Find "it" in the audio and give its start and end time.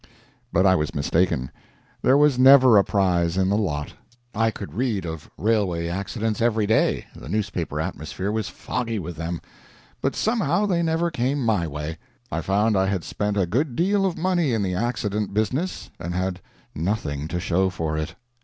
17.95-18.15